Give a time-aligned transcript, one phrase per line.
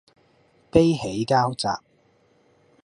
[0.71, 1.67] 悲喜交集